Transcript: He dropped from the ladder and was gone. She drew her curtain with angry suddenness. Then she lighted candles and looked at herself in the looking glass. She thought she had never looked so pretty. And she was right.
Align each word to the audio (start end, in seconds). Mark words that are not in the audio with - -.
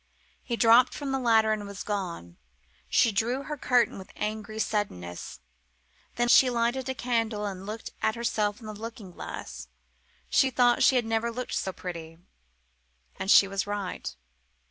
He 0.41 0.55
dropped 0.55 0.95
from 0.95 1.11
the 1.11 1.19
ladder 1.19 1.53
and 1.53 1.67
was 1.67 1.83
gone. 1.83 2.37
She 2.89 3.11
drew 3.11 3.43
her 3.43 3.55
curtain 3.55 3.99
with 3.99 4.11
angry 4.15 4.57
suddenness. 4.57 5.41
Then 6.15 6.27
she 6.27 6.49
lighted 6.49 6.91
candles 6.97 7.47
and 7.49 7.67
looked 7.67 7.91
at 8.01 8.15
herself 8.15 8.59
in 8.59 8.65
the 8.65 8.73
looking 8.73 9.11
glass. 9.11 9.67
She 10.27 10.49
thought 10.49 10.81
she 10.81 10.95
had 10.95 11.05
never 11.05 11.29
looked 11.31 11.53
so 11.53 11.71
pretty. 11.71 12.17
And 13.19 13.29
she 13.29 13.47
was 13.47 13.67
right. 13.67 14.15